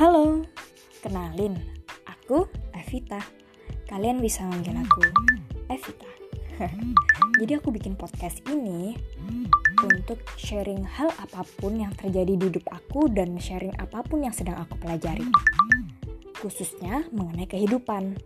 [0.00, 0.40] Halo,
[1.04, 1.60] kenalin,
[2.08, 3.20] aku Evita.
[3.84, 5.04] Kalian bisa manggil aku
[5.68, 6.08] Evita.
[7.44, 8.96] Jadi aku bikin podcast ini
[9.84, 14.32] untuk sharing hal apa pun yang terjadi di hidup aku dan sharing apa pun yang
[14.32, 15.28] sedang aku pelajari.
[16.40, 18.16] Khususnya mengenai kehidupan.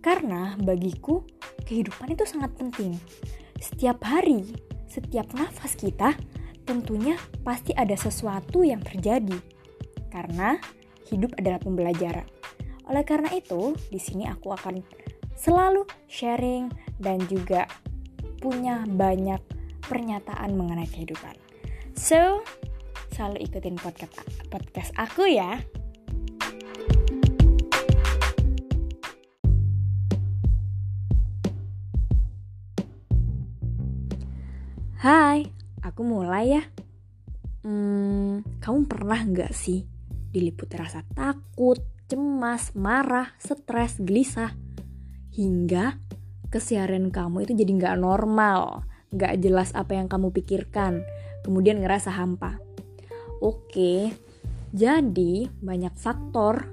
[0.00, 1.28] Karena bagiku
[1.68, 2.96] kehidupan itu sangat penting.
[3.60, 4.48] Setiap hari,
[4.88, 6.16] setiap nafas kita
[6.64, 9.36] tentunya pasti ada sesuatu yang terjadi.
[10.08, 10.56] Karena
[11.10, 12.26] hidup adalah pembelajaran.
[12.90, 14.82] Oleh karena itu, di sini aku akan
[15.38, 16.68] selalu sharing
[17.00, 17.66] dan juga
[18.42, 19.38] punya banyak
[19.86, 21.34] pernyataan mengenai kehidupan.
[21.94, 22.42] So,
[23.14, 24.14] selalu ikutin podcast
[24.50, 25.62] podcast aku ya.
[35.02, 35.50] Hai,
[35.82, 36.62] aku mulai ya.
[37.66, 39.82] Hmm, kamu pernah nggak sih
[40.32, 44.56] diliputi rasa takut, cemas, marah, stres, gelisah,
[45.32, 46.00] hingga
[46.52, 51.04] keseharian kamu itu jadi nggak normal, nggak jelas apa yang kamu pikirkan,
[51.44, 52.60] kemudian ngerasa hampa.
[53.40, 54.12] Oke,
[54.72, 56.72] jadi banyak faktor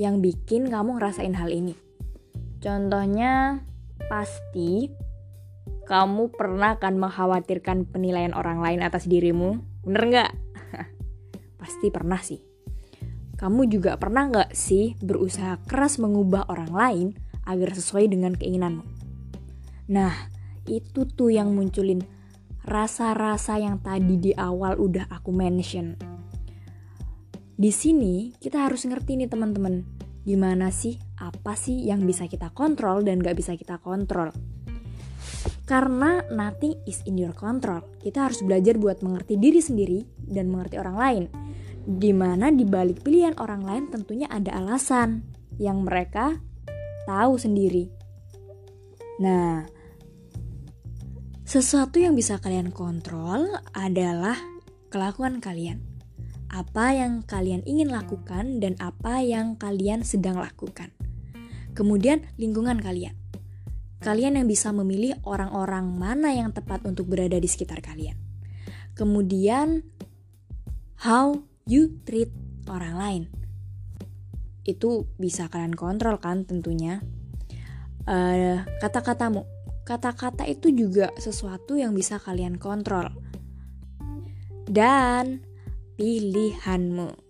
[0.00, 1.76] yang bikin kamu ngerasain hal ini.
[2.60, 3.64] Contohnya,
[4.08, 4.88] pasti
[5.88, 9.64] kamu pernah akan mengkhawatirkan penilaian orang lain atas dirimu?
[9.84, 10.32] Bener nggak?
[11.60, 12.47] Pasti pernah sih.
[13.38, 17.08] Kamu juga pernah nggak sih berusaha keras mengubah orang lain
[17.46, 18.82] agar sesuai dengan keinginanmu?
[19.94, 20.10] Nah,
[20.66, 22.02] itu tuh yang munculin
[22.66, 25.94] rasa-rasa yang tadi di awal udah aku mention.
[27.54, 29.86] Di sini kita harus ngerti nih teman-teman,
[30.26, 34.34] gimana sih, apa sih yang bisa kita kontrol dan gak bisa kita kontrol.
[35.62, 37.86] Karena nothing is in your control.
[38.02, 41.24] Kita harus belajar buat mengerti diri sendiri dan mengerti orang lain.
[41.88, 45.24] Di mana di balik pilihan orang lain tentunya ada alasan
[45.56, 46.36] yang mereka
[47.08, 47.88] tahu sendiri.
[49.24, 49.64] Nah,
[51.48, 54.36] sesuatu yang bisa kalian kontrol adalah
[54.92, 55.80] kelakuan kalian.
[56.52, 60.92] Apa yang kalian ingin lakukan dan apa yang kalian sedang lakukan.
[61.72, 63.16] Kemudian lingkungan kalian
[63.98, 68.14] kalian yang bisa memilih orang-orang mana yang tepat untuk berada di sekitar kalian.
[68.94, 69.82] Kemudian,
[71.02, 72.32] how you treat
[72.66, 73.22] orang lain.
[74.64, 77.04] Itu bisa kalian kontrol kan tentunya.
[78.08, 79.44] Uh, kata-katamu,
[79.84, 83.12] kata-kata itu juga sesuatu yang bisa kalian kontrol.
[84.64, 85.44] Dan
[86.00, 87.28] pilihanmu.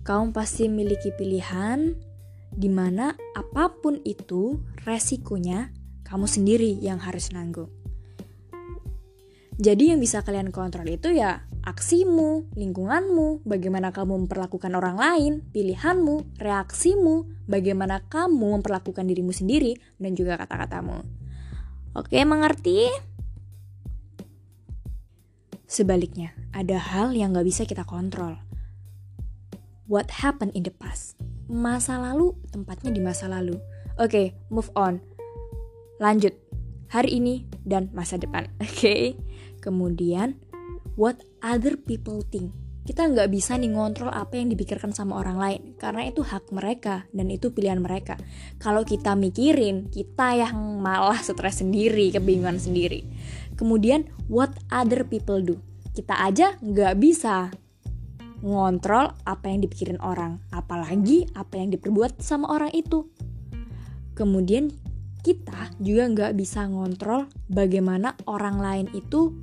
[0.00, 1.92] Kamu pasti memiliki pilihan
[2.50, 5.70] di mana apa pun itu resikonya
[6.08, 7.68] kamu sendiri yang harus nanggung.
[9.60, 16.40] Jadi yang bisa kalian kontrol itu ya aksimu, lingkunganmu, bagaimana kamu memperlakukan orang lain, pilihanmu,
[16.40, 21.04] reaksimu, bagaimana kamu memperlakukan dirimu sendiri, dan juga kata-katamu.
[21.96, 22.88] Oke, mengerti?
[25.70, 28.40] Sebaliknya, ada hal yang gak bisa kita kontrol.
[29.90, 31.20] What happened in the past?
[31.50, 33.58] masa lalu tempatnya di masa lalu.
[33.98, 35.02] Oke, move on.
[35.98, 36.32] Lanjut.
[36.90, 38.46] Hari ini dan masa depan.
[38.64, 39.18] Oke.
[39.58, 40.38] Kemudian
[40.94, 42.52] what other people think.
[42.80, 47.06] Kita nggak bisa nih ngontrol apa yang dipikirkan sama orang lain karena itu hak mereka
[47.14, 48.18] dan itu pilihan mereka.
[48.58, 53.06] Kalau kita mikirin, kita yang malah stres sendiri, kebingungan sendiri.
[53.54, 55.60] Kemudian what other people do.
[55.92, 57.52] Kita aja nggak bisa
[58.40, 63.06] ngontrol apa yang dipikirin orang, apalagi apa yang diperbuat sama orang itu.
[64.16, 64.72] Kemudian
[65.20, 69.36] kita juga nggak bisa ngontrol bagaimana orang lain itu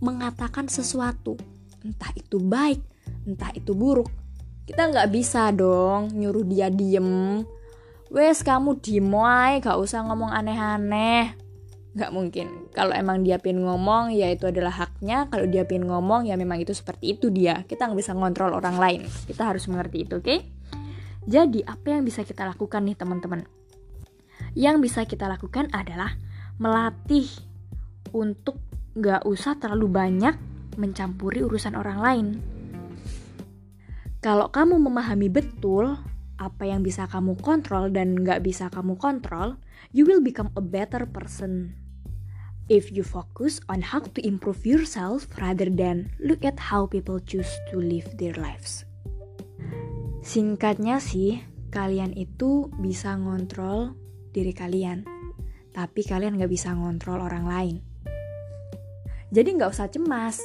[0.00, 1.36] mengatakan sesuatu,
[1.84, 2.80] entah itu baik,
[3.28, 4.08] entah itu buruk.
[4.64, 7.44] Kita nggak bisa dong nyuruh dia diem.
[8.10, 9.14] Wes kamu diem
[9.62, 11.36] gak usah ngomong aneh-aneh.
[11.94, 12.46] Nggak mungkin.
[12.70, 15.26] Kalau emang dia pin ngomong ya itu adalah haknya.
[15.30, 17.66] Kalau dia pin ngomong ya memang itu seperti itu dia.
[17.66, 19.00] Kita nggak bisa ngontrol orang lain.
[19.26, 20.26] Kita harus mengerti itu oke?
[20.26, 20.40] Okay?
[21.30, 23.46] jadi apa yang bisa kita lakukan nih teman-teman?
[24.56, 26.16] Yang bisa kita lakukan adalah
[26.58, 27.28] melatih
[28.10, 28.58] untuk
[29.00, 30.36] nggak usah terlalu banyak
[30.76, 32.26] mencampuri urusan orang lain
[34.20, 35.96] kalau kamu memahami betul
[36.40, 39.56] apa yang bisa kamu kontrol dan nggak bisa kamu kontrol,
[39.96, 41.72] you will become a better person.
[42.68, 47.48] If you focus on how to improve yourself rather than look at how people choose
[47.72, 48.84] to live their lives.
[50.20, 51.40] Singkatnya sih,
[51.72, 53.96] kalian itu bisa ngontrol
[54.36, 55.08] diri kalian,
[55.72, 57.76] tapi kalian nggak bisa ngontrol orang lain.
[59.30, 60.42] Jadi nggak usah cemas,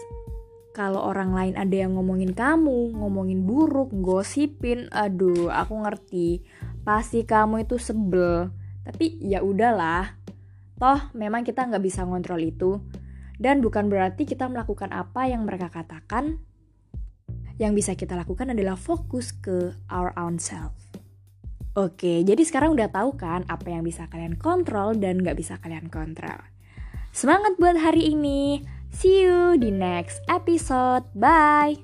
[0.76, 6.44] kalau orang lain ada yang ngomongin kamu, ngomongin buruk, gosipin, aduh, aku ngerti.
[6.84, 8.52] Pasti kamu itu sebel.
[8.84, 10.20] Tapi ya udahlah.
[10.76, 12.84] Toh memang kita nggak bisa ngontrol itu.
[13.40, 16.44] Dan bukan berarti kita melakukan apa yang mereka katakan.
[17.56, 20.76] Yang bisa kita lakukan adalah fokus ke our own self.
[21.80, 25.88] Oke, jadi sekarang udah tahu kan apa yang bisa kalian kontrol dan nggak bisa kalian
[25.88, 26.40] kontrol.
[27.16, 28.60] Semangat buat hari ini!
[28.92, 31.08] See you di next episode.
[31.16, 31.80] Bye.